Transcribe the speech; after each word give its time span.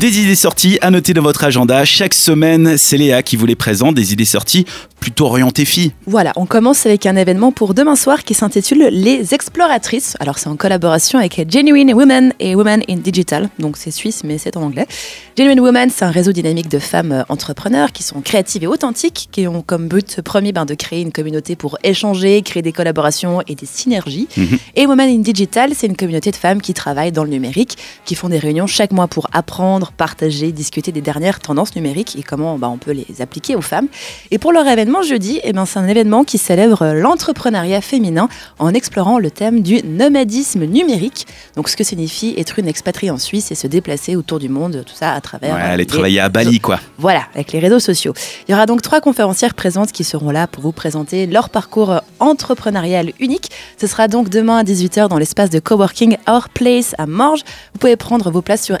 Des 0.00 0.20
idées 0.20 0.34
sorties 0.34 0.78
à 0.82 0.90
noter 0.90 1.14
dans 1.14 1.22
votre 1.22 1.42
agenda. 1.42 1.86
Chaque 1.86 2.12
semaine, 2.12 2.76
c'est 2.76 2.98
Léa 2.98 3.22
qui 3.22 3.36
vous 3.36 3.46
les 3.46 3.54
présente. 3.54 3.94
Des 3.94 4.12
idées 4.12 4.26
sorties 4.26 4.66
plutôt 5.00 5.26
orientées 5.26 5.64
filles. 5.64 5.92
Voilà, 6.06 6.32
on 6.36 6.46
commence 6.46 6.84
avec 6.84 7.06
un 7.06 7.16
événement 7.16 7.52
pour 7.52 7.74
demain 7.74 7.96
soir 7.96 8.24
qui 8.24 8.34
s'intitule 8.34 8.88
Les 8.90 9.34
Exploratrices. 9.34 10.16
Alors, 10.20 10.38
c'est 10.38 10.48
en 10.48 10.56
collaboration 10.56 11.18
avec 11.18 11.50
Genuine 11.50 11.94
Women 11.94 12.32
et 12.40 12.54
Women 12.56 12.82
in 12.88 12.96
Digital. 12.96 13.48
Donc, 13.58 13.76
c'est 13.76 13.90
suisse, 13.90 14.22
mais 14.24 14.36
c'est 14.36 14.56
en 14.56 14.62
anglais. 14.62 14.86
Genuine 15.38 15.60
Women, 15.60 15.90
c'est 15.94 16.04
un 16.04 16.10
réseau 16.10 16.32
dynamique 16.32 16.68
de 16.68 16.78
femmes 16.78 17.12
euh, 17.12 17.22
entrepreneurs 17.28 17.92
qui 17.92 18.02
sont 18.02 18.20
créatives 18.20 18.64
et 18.64 18.66
authentiques, 18.66 19.28
qui 19.30 19.46
ont 19.46 19.62
comme 19.62 19.86
but 19.86 20.20
premier 20.22 20.52
ben, 20.52 20.64
de 20.64 20.74
créer 20.74 21.02
une 21.02 21.12
communauté 21.12 21.56
pour 21.56 21.78
échanger, 21.84 22.42
créer 22.42 22.62
des 22.62 22.72
collaborations 22.72 23.42
et 23.46 23.54
des 23.54 23.66
synergies. 23.66 24.28
Mhm. 24.36 24.58
Et 24.74 24.86
Women 24.86 25.08
in 25.08 25.20
Digital, 25.20 25.72
c'est 25.74 25.86
une 25.86 25.96
communauté 25.96 26.30
de 26.32 26.36
femmes 26.36 26.60
qui 26.60 26.74
travaillent 26.74 27.12
dans 27.12 27.24
le 27.24 27.30
numérique, 27.30 27.76
qui 28.04 28.14
font 28.14 28.28
des 28.28 28.38
réunions 28.38 28.66
chaque 28.66 28.92
mois 28.92 29.06
pour 29.06 29.28
apprendre, 29.32 29.85
partager, 29.92 30.52
discuter 30.52 30.92
des 30.92 31.00
dernières 31.00 31.40
tendances 31.40 31.74
numériques 31.76 32.16
et 32.18 32.22
comment 32.22 32.58
bah, 32.58 32.68
on 32.68 32.78
peut 32.78 32.92
les 32.92 33.20
appliquer 33.20 33.56
aux 33.56 33.60
femmes. 33.62 33.88
Et 34.30 34.38
pour 34.38 34.52
leur 34.52 34.66
événement 34.66 35.02
jeudi, 35.02 35.40
eh 35.44 35.52
ben, 35.52 35.66
c'est 35.66 35.78
un 35.78 35.88
événement 35.88 36.24
qui 36.24 36.38
célèbre 36.38 36.86
l'entrepreneuriat 36.94 37.80
féminin 37.80 38.28
en 38.58 38.72
explorant 38.74 39.18
le 39.18 39.30
thème 39.30 39.60
du 39.62 39.80
nomadisme 39.84 40.64
numérique. 40.64 41.26
Donc 41.56 41.68
ce 41.68 41.76
que 41.76 41.84
signifie 41.84 42.34
être 42.36 42.58
une 42.58 42.68
expatriée 42.68 43.10
en 43.10 43.18
Suisse 43.18 43.50
et 43.50 43.54
se 43.54 43.66
déplacer 43.66 44.16
autour 44.16 44.38
du 44.38 44.48
monde, 44.48 44.82
tout 44.86 44.94
ça 44.94 45.12
à 45.12 45.20
travers... 45.20 45.54
Ouais, 45.54 45.60
aller 45.60 45.76
les- 45.78 45.86
travailler 45.86 46.20
à 46.20 46.28
Bali, 46.28 46.60
quoi. 46.60 46.80
voilà, 46.98 47.22
avec 47.34 47.52
les 47.52 47.58
réseaux 47.58 47.80
sociaux. 47.80 48.12
Il 48.48 48.52
y 48.52 48.54
aura 48.54 48.66
donc 48.66 48.82
trois 48.82 49.00
conférencières 49.00 49.54
présentes 49.54 49.92
qui 49.92 50.04
seront 50.04 50.30
là 50.30 50.46
pour 50.46 50.62
vous 50.62 50.72
présenter 50.72 51.26
leur 51.26 51.48
parcours 51.50 52.00
entrepreneurial 52.20 53.12
unique. 53.20 53.50
Ce 53.80 53.86
sera 53.86 54.08
donc 54.08 54.28
demain 54.28 54.58
à 54.58 54.62
18h 54.64 55.08
dans 55.08 55.18
l'espace 55.18 55.50
de 55.50 55.58
coworking 55.58 56.16
Our 56.28 56.48
Place 56.48 56.94
à 56.98 57.06
Morges. 57.06 57.42
Vous 57.72 57.78
pouvez 57.78 57.96
prendre 57.96 58.30
vos 58.30 58.42
places 58.42 58.64
sur 58.64 58.78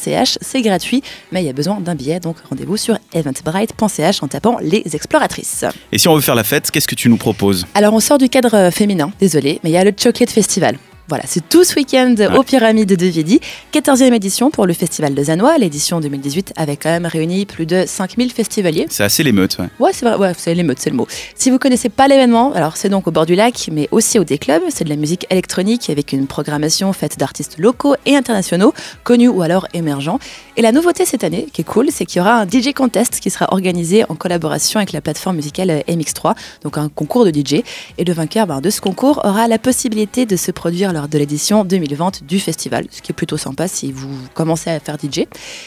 eventbrite.ch, 0.00 0.38
c'est 0.40 0.62
gratuit, 0.62 1.02
mais 1.32 1.42
il 1.42 1.46
y 1.46 1.48
a 1.48 1.52
besoin 1.52 1.80
d'un 1.80 1.94
billet, 1.94 2.20
donc 2.20 2.36
rendez-vous 2.48 2.76
sur 2.76 2.98
eventbrite.ch 3.12 4.22
en 4.22 4.28
tapant 4.28 4.58
les 4.60 4.82
exploratrices. 4.94 5.64
Et 5.92 5.98
si 5.98 6.08
on 6.08 6.14
veut 6.14 6.20
faire 6.20 6.34
la 6.34 6.44
fête, 6.44 6.70
qu'est-ce 6.70 6.88
que 6.88 6.94
tu 6.94 7.08
nous 7.08 7.16
proposes? 7.16 7.66
Alors 7.74 7.94
on 7.94 8.00
sort 8.00 8.18
du 8.18 8.28
cadre 8.28 8.54
euh, 8.54 8.70
féminin, 8.70 9.12
désolé, 9.20 9.60
mais 9.62 9.70
il 9.70 9.74
y 9.74 9.76
a 9.76 9.84
le 9.84 9.92
Chocolate 9.96 10.30
Festival. 10.30 10.76
Voilà, 11.10 11.24
c'est 11.26 11.48
tout 11.48 11.64
ce 11.64 11.74
week-end 11.74 12.14
aux 12.36 12.44
Pyramides 12.44 12.94
de 12.94 13.06
Vidi. 13.06 13.40
14e 13.72 14.14
édition 14.14 14.52
pour 14.52 14.64
le 14.64 14.72
Festival 14.72 15.12
de 15.12 15.24
Zanois. 15.24 15.58
L'édition 15.58 15.98
2018 15.98 16.52
avait 16.54 16.76
quand 16.76 16.88
même 16.88 17.04
réuni 17.04 17.46
plus 17.46 17.66
de 17.66 17.82
5000 17.84 18.30
festivaliers. 18.30 18.86
C'est 18.90 19.02
assez 19.02 19.24
l'émeute, 19.24 19.58
ouais. 19.58 19.66
Ouais, 19.80 19.90
c'est 19.92 20.06
vrai, 20.06 20.14
ouais, 20.14 20.32
c'est 20.38 20.54
l'émeute, 20.54 20.78
c'est 20.78 20.90
le 20.90 20.94
mot. 20.94 21.08
Si 21.34 21.50
vous 21.50 21.58
connaissez 21.58 21.88
pas 21.88 22.06
l'événement, 22.06 22.52
alors 22.52 22.76
c'est 22.76 22.88
donc 22.88 23.08
au 23.08 23.10
bord 23.10 23.26
du 23.26 23.34
lac, 23.34 23.70
mais 23.72 23.88
aussi 23.90 24.20
au 24.20 24.24
des 24.24 24.38
clubs. 24.38 24.62
C'est 24.68 24.84
de 24.84 24.88
la 24.88 24.94
musique 24.94 25.26
électronique 25.30 25.90
avec 25.90 26.12
une 26.12 26.28
programmation 26.28 26.92
faite 26.92 27.18
d'artistes 27.18 27.58
locaux 27.58 27.96
et 28.06 28.14
internationaux, 28.14 28.72
connus 29.02 29.26
ou 29.26 29.42
alors 29.42 29.66
émergents. 29.74 30.20
Et 30.56 30.62
la 30.62 30.70
nouveauté 30.70 31.06
cette 31.06 31.24
année, 31.24 31.48
qui 31.52 31.62
est 31.62 31.64
cool, 31.64 31.88
c'est 31.90 32.06
qu'il 32.06 32.18
y 32.18 32.20
aura 32.20 32.36
un 32.36 32.46
DJ 32.46 32.72
contest 32.72 33.18
qui 33.18 33.30
sera 33.30 33.52
organisé 33.52 34.04
en 34.08 34.14
collaboration 34.14 34.78
avec 34.78 34.92
la 34.92 35.00
plateforme 35.00 35.34
musicale 35.34 35.70
euh, 35.70 35.80
MX3, 35.88 36.36
donc 36.62 36.78
un 36.78 36.88
concours 36.88 37.24
de 37.24 37.30
DJ. 37.30 37.64
Et 37.98 38.04
le 38.04 38.12
vainqueur 38.12 38.46
ben, 38.46 38.60
de 38.60 38.70
ce 38.70 38.80
concours 38.80 39.22
aura 39.24 39.48
la 39.48 39.58
possibilité 39.58 40.24
de 40.24 40.36
se 40.36 40.52
produire 40.52 40.92
de 41.08 41.18
l'édition 41.18 41.64
2020 41.64 42.24
du 42.24 42.40
festival, 42.40 42.86
ce 42.90 43.02
qui 43.02 43.12
est 43.12 43.14
plutôt 43.14 43.36
sympa 43.36 43.68
si 43.68 43.92
vous 43.92 44.08
commencez 44.34 44.70
à 44.70 44.80
faire 44.80 44.96
DJ. 44.96 45.26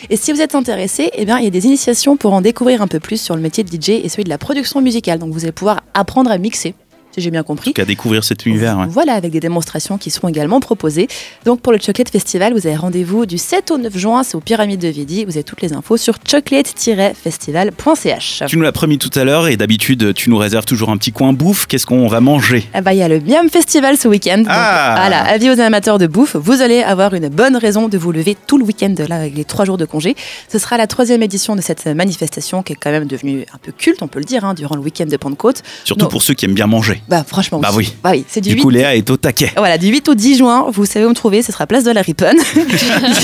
Et 0.09 0.17
si 0.17 0.31
vous 0.31 0.41
êtes 0.41 0.55
intéressé, 0.55 1.11
eh 1.13 1.25
bien, 1.25 1.37
il 1.39 1.45
y 1.45 1.47
a 1.47 1.51
des 1.51 1.65
initiations 1.65 2.17
pour 2.17 2.33
en 2.33 2.41
découvrir 2.41 2.81
un 2.81 2.87
peu 2.87 2.99
plus 2.99 3.21
sur 3.21 3.35
le 3.35 3.41
métier 3.41 3.63
de 3.63 3.69
DJ 3.69 3.89
et 3.89 4.09
celui 4.09 4.23
de 4.23 4.29
la 4.29 4.37
production 4.37 4.81
musicale. 4.81 5.19
Donc 5.19 5.33
vous 5.33 5.43
allez 5.43 5.51
pouvoir 5.51 5.81
apprendre 5.93 6.31
à 6.31 6.37
mixer, 6.37 6.75
si 7.13 7.21
j'ai 7.21 7.31
bien 7.31 7.43
compris. 7.43 7.73
Qu'à 7.73 7.85
découvrir 7.85 8.23
cet 8.23 8.45
univers, 8.45 8.77
ouais. 8.77 8.85
Voilà, 8.89 9.13
avec 9.13 9.31
des 9.31 9.39
démonstrations 9.39 9.97
qui 9.97 10.11
seront 10.11 10.29
également 10.29 10.59
proposées. 10.59 11.07
Donc 11.45 11.61
pour 11.61 11.71
le 11.71 11.79
Chocolate 11.79 12.09
Festival, 12.09 12.53
vous 12.53 12.65
avez 12.65 12.75
rendez-vous 12.75 13.25
du 13.25 13.37
7 13.37 13.71
au 13.71 13.77
9 13.77 13.97
juin, 13.97 14.23
c'est 14.23 14.35
aux 14.35 14.41
Pyramides 14.41 14.81
de 14.81 14.87
Vidi. 14.87 15.25
Vous 15.25 15.31
avez 15.31 15.43
toutes 15.43 15.61
les 15.61 15.73
infos 15.73 15.97
sur 15.97 16.15
chocolate-festival.ch. 16.27 18.43
Tu 18.47 18.57
nous 18.57 18.63
l'as 18.63 18.71
promis 18.71 18.97
tout 18.97 19.11
à 19.17 19.23
l'heure 19.23 19.47
et 19.47 19.57
d'habitude, 19.57 20.13
tu 20.13 20.29
nous 20.29 20.37
réserves 20.37 20.65
toujours 20.65 20.89
un 20.89 20.97
petit 20.97 21.11
coin 21.11 21.33
bouffe. 21.33 21.67
Qu'est-ce 21.67 21.85
qu'on 21.85 22.07
va 22.07 22.19
manger? 22.19 22.67
Ah 22.73 22.81
bah, 22.81 22.93
il 22.93 22.97
y 22.97 23.03
a 23.03 23.07
le 23.07 23.19
Miam 23.19 23.49
Festival 23.49 23.97
ce 23.97 24.07
week-end. 24.07 24.43
Ah. 24.47 24.95
Voilà, 24.97 25.23
avis 25.23 25.51
aux 25.51 25.59
amateurs 25.59 25.99
de 25.99 26.07
bouffe, 26.07 26.35
vous 26.35 26.61
allez 26.61 26.81
avoir 26.81 27.13
une 27.13 27.29
bonne 27.29 27.57
raison 27.57 27.89
de 27.89 27.97
vous 27.97 28.11
lever 28.11 28.35
tout 28.47 28.57
le 28.57 28.65
week-end 28.65 28.95
là 29.07 29.17
avec 29.17 29.35
les 29.35 29.45
trois 29.45 29.65
jours 29.65 29.77
de 29.77 29.85
congé. 29.85 30.15
Ce 30.49 30.57
sera 30.57 30.77
la 30.77 30.87
troisième 30.87 31.21
édition 31.21 31.55
de 31.55 31.61
cette 31.61 31.85
manifestation 31.85 32.63
qui 32.63 32.73
est 32.73 32.75
quand 32.75 32.91
même 32.91 33.05
devenue 33.05 33.45
un 33.53 33.57
peu 33.57 33.71
culte, 33.71 34.01
on 34.01 34.07
peut 34.07 34.19
le 34.19 34.25
dire, 34.25 34.45
hein, 34.45 34.53
durant 34.53 34.75
le 34.75 34.81
week-end 34.81 35.05
de 35.05 35.17
Pentecôte. 35.17 35.61
Surtout 35.83 36.07
pour 36.07 36.23
ceux 36.23 36.33
qui 36.33 36.45
aiment 36.45 36.53
bien 36.53 36.67
manger. 36.67 37.02
Bah 37.07 37.23
franchement, 37.27 37.59
Bah 37.59 37.71
oui. 37.73 37.93
Bah 38.03 38.11
oui, 38.13 38.25
c'est 38.27 38.41
du, 38.41 38.49
Du 38.49 38.55
8 38.55 38.61
coup, 38.61 38.69
Léa 38.69 38.95
est 38.95 39.09
au 39.09 39.17
taquet. 39.17 39.51
Voilà, 39.57 39.77
du 39.77 39.87
8 39.87 40.09
au 40.09 40.13
10 40.15 40.37
juin, 40.37 40.67
vous 40.71 40.85
savez 40.85 41.05
où 41.05 41.09
me 41.09 41.13
trouver, 41.13 41.41
ce 41.41 41.51
sera 41.51 41.67
place 41.67 41.83
de 41.83 41.91
la 41.91 42.01
Riponne. 42.01 42.37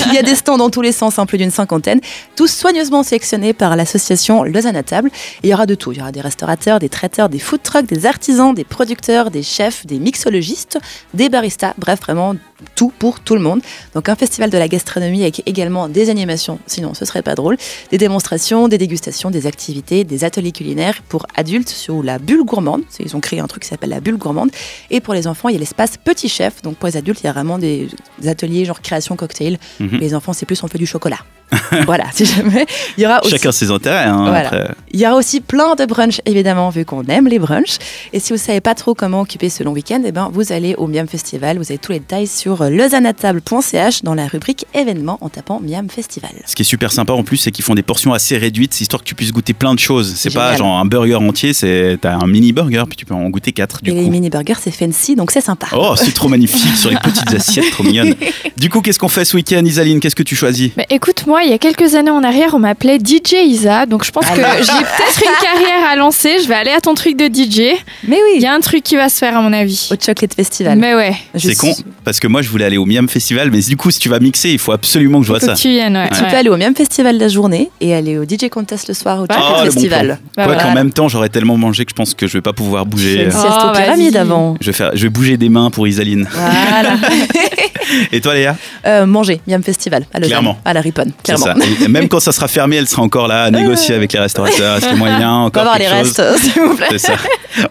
Il 0.06 0.14
y 0.14 0.18
a 0.18 0.22
des 0.22 0.34
stands 0.34 0.58
dans 0.58 0.70
tous 0.70 0.82
les 0.82 0.92
sens, 0.92 1.18
hein, 1.18 1.26
plus 1.26 1.38
d'une 1.38 1.50
cinquantaine, 1.50 2.00
tous 2.36 2.50
soigneusement 2.50 3.02
sélectionnés 3.02 3.52
par 3.52 3.76
l'association 3.76 4.42
Lausanne 4.42 4.76
à 4.76 4.82
table. 4.82 5.10
Et 5.42 5.48
il 5.48 5.50
y 5.50 5.54
aura 5.54 5.66
de 5.66 5.74
tout. 5.74 5.92
Il 5.92 5.98
y 5.98 6.00
aura 6.00 6.12
des 6.12 6.20
restaurateurs, 6.20 6.78
des 6.78 6.88
traiteurs, 6.88 7.28
des 7.28 7.38
food 7.38 7.62
trucks, 7.62 7.86
des 7.86 8.06
artisans, 8.06 8.54
des 8.54 8.64
producteurs, 8.64 9.30
des 9.30 9.42
chefs, 9.42 9.86
des 9.86 9.98
mixologistes, 9.98 10.78
des 11.14 11.28
baristas, 11.28 11.74
bref, 11.78 12.00
vraiment 12.00 12.34
tout 12.74 12.92
pour 12.98 13.20
tout 13.20 13.34
le 13.34 13.40
monde. 13.40 13.60
Donc 13.94 14.08
un 14.08 14.16
festival 14.16 14.50
de 14.50 14.58
la 14.58 14.68
gastronomie 14.68 15.22
avec 15.22 15.42
également 15.46 15.88
des 15.88 16.10
animations, 16.10 16.58
sinon 16.66 16.94
ce 16.94 17.04
serait 17.04 17.22
pas 17.22 17.34
drôle, 17.34 17.56
des 17.90 17.98
démonstrations, 17.98 18.68
des 18.68 18.78
dégustations, 18.78 19.30
des 19.30 19.46
activités, 19.46 20.04
des 20.04 20.24
ateliers 20.24 20.52
culinaires 20.52 21.02
pour 21.08 21.26
adultes 21.36 21.68
sur 21.68 22.02
la 22.02 22.18
bulle 22.18 22.44
gourmande. 22.44 22.82
Ils 22.98 23.16
ont 23.16 23.20
créé 23.20 23.40
un 23.40 23.46
truc 23.46 23.64
s'appelle 23.70 23.90
la 23.90 24.00
bulle 24.00 24.16
gourmande. 24.16 24.50
Et 24.90 25.00
pour 25.00 25.14
les 25.14 25.26
enfants, 25.26 25.48
il 25.48 25.54
y 25.54 25.56
a 25.56 25.60
l'espace 25.60 25.96
petit 25.96 26.28
chef. 26.28 26.62
Donc 26.62 26.76
pour 26.76 26.88
les 26.88 26.96
adultes, 26.96 27.20
il 27.22 27.26
y 27.26 27.28
a 27.28 27.32
vraiment 27.32 27.58
des, 27.58 27.88
ateliers 28.26 28.64
genre 28.64 28.80
création 28.80 29.16
cocktail. 29.16 29.58
Mhm. 29.78 29.98
Les 29.98 30.14
enfants, 30.14 30.32
c'est 30.32 30.46
plus 30.46 30.62
on 30.62 30.68
fait 30.68 30.78
du 30.78 30.86
chocolat. 30.86 31.18
voilà, 31.86 32.04
si 32.12 32.24
jamais. 32.24 32.66
Il 32.96 33.02
y 33.02 33.06
aura 33.06 33.20
aussi 33.22 33.30
Chacun 33.30 33.52
ses 33.52 33.70
intérêts. 33.70 34.04
hein, 34.04 34.24
Voilà. 34.28 34.46
après. 34.48 34.68
il 34.92 35.00
y 35.00 35.06
aura 35.06 35.16
aussi 35.16 35.40
plein 35.40 35.74
de 35.74 35.84
brunchs, 35.86 36.20
évidemment, 36.26 36.70
vu 36.70 36.84
qu'on 36.84 37.04
aime 37.04 37.26
les 37.28 37.38
brunchs. 37.38 37.78
Et 38.12 38.20
si 38.20 38.32
vous 38.32 38.38
savez 38.38 38.60
pas 38.60 38.74
trop 38.74 38.94
comment 38.94 39.22
occuper 39.22 39.48
ce 39.50 39.62
long 39.62 39.72
week-end, 39.72 40.02
eh 40.06 40.12
ben, 40.12 40.30
vous 40.32 40.52
allez 40.52 40.74
au 40.76 40.86
Miam 40.86 41.08
Festival. 41.08 41.58
Vous 41.58 41.64
avez 41.70 41.78
tous 41.78 41.92
les 41.92 41.98
détails 42.00 42.26
sur 42.26 42.62
lausanatable.ch 42.70 44.02
dans 44.02 44.14
la 44.14 44.26
rubrique 44.26 44.64
événements 44.74 45.18
en 45.20 45.28
tapant 45.28 45.60
Miam 45.60 45.88
Festival. 45.90 46.30
Ce 46.46 46.54
qui 46.54 46.62
est 46.62 46.64
super 46.64 46.92
sympa 46.92 47.12
en 47.12 47.22
plus, 47.22 47.36
c'est 47.36 47.50
qu'ils 47.50 47.64
font 47.64 47.74
des 47.74 47.82
portions 47.82 48.12
assez 48.12 48.36
réduites, 48.38 48.80
histoire 48.80 49.02
que 49.02 49.08
tu 49.08 49.14
puisses 49.14 49.32
goûter 49.32 49.52
plein 49.52 49.74
de 49.74 49.78
choses. 49.78 50.14
C'est 50.16 50.32
pas 50.32 50.56
genre 50.56 50.78
un 50.78 50.84
burger 50.84 51.16
entier, 51.16 51.52
c'est 51.52 51.98
t'as 52.00 52.14
un 52.16 52.26
mini 52.26 52.52
burger, 52.52 52.84
puis 52.88 52.96
tu 52.96 53.04
peux 53.04 53.14
en 53.14 53.28
goûter 53.28 53.52
quatre 53.52 53.82
du 53.82 53.90
et 53.90 53.94
les 53.94 54.04
coup. 54.04 54.10
mini 54.10 54.30
burgers, 54.30 54.54
c'est 54.60 54.70
fancy, 54.70 55.16
donc 55.16 55.30
c'est 55.30 55.40
sympa. 55.40 55.66
Oh, 55.76 55.94
c'est 55.96 56.12
trop 56.14 56.28
magnifique 56.28 56.76
sur 56.76 56.90
les 56.90 56.96
petites 56.96 57.32
assiettes, 57.34 57.70
trop 57.72 57.82
mignonnes. 57.84 58.14
Du 58.56 58.68
coup, 58.68 58.80
qu'est-ce 58.80 58.98
qu'on 58.98 59.08
fait 59.08 59.24
ce 59.24 59.36
week-end, 59.36 59.62
Isaline? 59.64 60.00
Qu'est-ce 60.00 60.16
que 60.16 60.22
tu 60.22 60.36
choisis? 60.36 60.70
Bah, 60.76 60.84
écoute, 60.90 61.26
moi, 61.26 61.39
il 61.44 61.50
y 61.50 61.52
a 61.52 61.58
quelques 61.58 61.94
années 61.94 62.10
en 62.10 62.22
arrière, 62.22 62.54
on 62.54 62.58
m'appelait 62.58 62.98
DJ 62.98 63.32
Isa, 63.44 63.86
donc 63.86 64.04
je 64.04 64.10
pense 64.10 64.26
que 64.26 64.40
Alors. 64.40 64.52
j'ai 64.58 64.64
peut-être 64.66 65.22
une 65.24 65.44
carrière 65.44 65.88
à 65.90 65.96
lancer. 65.96 66.38
Je 66.42 66.48
vais 66.48 66.54
aller 66.54 66.70
à 66.70 66.80
ton 66.80 66.94
truc 66.94 67.16
de 67.16 67.26
DJ. 67.26 67.76
Mais 68.06 68.16
Il 68.16 68.36
oui, 68.36 68.42
y 68.42 68.46
a 68.46 68.52
un 68.54 68.60
truc 68.60 68.82
qui 68.82 68.96
va 68.96 69.08
se 69.08 69.18
faire, 69.18 69.36
à 69.36 69.42
mon 69.42 69.52
avis. 69.52 69.88
au 69.90 69.94
Chocolate 69.94 70.34
Festival. 70.34 70.78
Mais 70.78 70.94
ouais, 70.94 71.14
C'est 71.36 71.54
con, 71.56 71.72
parce 72.04 72.20
que 72.20 72.26
moi 72.26 72.42
je 72.42 72.48
voulais 72.48 72.64
aller 72.64 72.76
au 72.78 72.86
Miam 72.86 73.08
Festival, 73.08 73.50
mais 73.50 73.60
du 73.60 73.76
coup, 73.76 73.90
si 73.90 73.98
tu 73.98 74.08
vas 74.08 74.18
mixer, 74.20 74.50
il 74.50 74.58
faut 74.58 74.72
absolument 74.72 75.20
que 75.20 75.26
je 75.26 75.30
vois 75.32 75.40
ça. 75.40 75.54
que 75.54 75.58
tu 75.58 75.68
viennes. 75.68 75.96
Ouais, 75.96 76.08
Tu 76.14 76.22
ouais. 76.22 76.30
peux 76.30 76.36
aller 76.36 76.48
au 76.50 76.56
Miam 76.56 76.74
Festival 76.74 77.18
la 77.18 77.28
journée 77.28 77.70
et 77.80 77.94
aller 77.94 78.18
au 78.18 78.24
DJ 78.24 78.48
Contest 78.50 78.88
le 78.88 78.94
soir 78.94 79.18
au 79.18 79.22
Chocolate 79.22 79.42
Oh, 79.42 79.54
le 79.64 79.68
bon 79.70 79.72
Festival. 79.72 80.06
plan. 80.06 80.16
Bah, 80.36 80.44
Quoi 80.44 80.44
voilà. 80.54 80.62
qu'en 80.62 80.74
même 80.74 80.92
temps, 80.92 81.08
j'aurais 81.08 81.28
tellement 81.28 81.56
mangé 81.56 81.84
que 81.84 81.90
je 81.90 81.94
pense 81.96 82.14
que 82.14 82.26
je 82.26 82.34
vais 82.34 82.42
pas 82.42 82.52
pouvoir 82.52 82.86
bouger. 82.86 83.26
euh, 83.26 83.30
sieste 83.30 83.46
Oh, 83.46 84.16
avant. 84.16 84.56
Je 84.60 84.66
vais, 84.66 84.72
faire, 84.72 84.90
je 84.94 85.02
vais 85.04 85.08
bouger 85.08 85.36
des 85.36 85.48
mains 85.48 85.70
pour 85.70 85.86
Isaline. 85.86 86.28
Voilà. 86.32 86.94
Et 88.12 88.20
toi, 88.20 88.34
Léa? 88.34 88.56
Euh, 88.86 89.06
manger, 89.06 89.40
Miam 89.46 89.62
Festival, 89.62 90.04
à 90.12 90.18
Lausanne, 90.18 90.28
Clairement. 90.30 90.58
à 90.64 90.72
la 90.72 90.80
Riponne, 90.80 91.12
clairement. 91.36 91.60
ça. 91.60 91.84
Et 91.84 91.88
même 91.88 92.08
quand 92.08 92.20
ça 92.20 92.32
sera 92.32 92.48
fermé, 92.48 92.76
elle 92.76 92.88
sera 92.88 93.02
encore 93.02 93.28
là 93.28 93.44
à 93.44 93.50
négocier 93.50 93.94
avec 93.94 94.12
les 94.12 94.18
restaurateurs. 94.18 94.76
Est-ce 94.76 94.86
qu'il 94.86 94.92
y 94.92 94.96
a 94.96 94.98
moyen 94.98 95.30
On 95.34 95.40
va 95.40 95.46
encore 95.46 95.62
voir 95.64 95.78
les 95.78 95.86
chose 95.86 96.18
restes, 96.18 96.36
s'il 96.38 96.62
vous 96.62 96.74
plaît. 96.76 96.86
C'est 96.92 96.98
ça. 96.98 97.14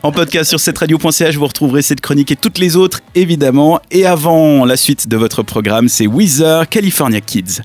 En 0.04 0.12
podcast 0.12 0.50
sur 0.50 0.60
cette 0.60 0.78
radio.ch, 0.78 1.36
vous 1.36 1.48
retrouverez 1.48 1.82
cette 1.82 2.02
chronique 2.02 2.32
et 2.32 2.36
toutes 2.36 2.58
les 2.58 2.76
autres, 2.76 3.02
évidemment. 3.16 3.80
Et 3.92 4.06
avant 4.06 4.66
la 4.66 4.78
suite 4.78 5.08
de 5.08 5.18
votre 5.18 5.44
programme, 5.44 5.90
c'est 5.90 6.08
Weezer 6.08 6.68
California 6.70 7.22
Kids. 7.22 7.62